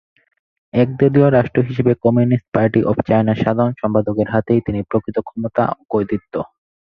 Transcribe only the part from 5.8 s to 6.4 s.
কর্তৃত্ব।